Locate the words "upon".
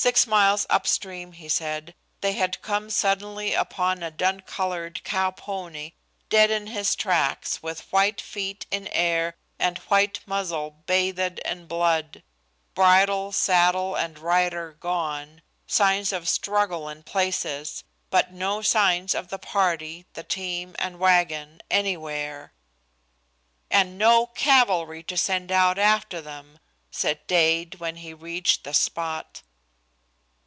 3.52-4.00